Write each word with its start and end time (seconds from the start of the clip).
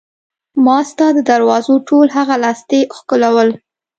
ما 0.65 0.77
ستا 0.89 1.07
د 1.17 1.19
دروازو 1.31 1.73
ټول 1.87 2.07
هغه 2.17 2.35
لاستي 2.43 2.81
ښکلول. 2.97 3.49